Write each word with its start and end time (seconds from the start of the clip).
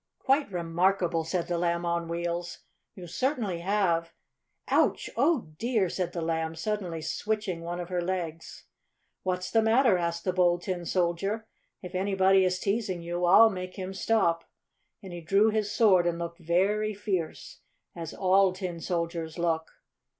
"Quite 0.17 0.51
remarkable," 0.51 1.23
said 1.23 1.45
the 1.47 1.59
Lamb 1.59 1.85
on 1.85 2.07
Wheels. 2.07 2.63
"You 2.95 3.05
certainly 3.05 3.59
have 3.59 4.13
Ouch! 4.67 5.11
Oh, 5.15 5.49
dear!" 5.59 5.89
said 5.89 6.11
the 6.11 6.23
Lamb, 6.23 6.55
suddenly 6.55 7.03
switching 7.03 7.61
one 7.61 7.79
of 7.79 7.89
her 7.89 8.01
legs. 8.01 8.65
"What's 9.21 9.51
the 9.51 9.61
matter?" 9.61 9.99
asked 9.99 10.23
the 10.23 10.33
Bold 10.33 10.63
Tin 10.63 10.87
Soldier. 10.87 11.45
"If 11.83 11.93
anybody 11.93 12.43
is 12.43 12.57
teasing 12.57 13.03
you 13.03 13.25
I'll 13.25 13.51
make 13.51 13.75
him 13.75 13.93
stop!" 13.93 14.43
and 15.03 15.13
he 15.13 15.21
drew 15.21 15.49
his 15.51 15.71
sword 15.71 16.07
and 16.07 16.17
looked 16.17 16.39
very 16.39 16.95
fierce 16.95 17.59
as 17.95 18.11
all 18.11 18.53
tin 18.53 18.79
soldiers 18.79 19.37
look. 19.37 19.69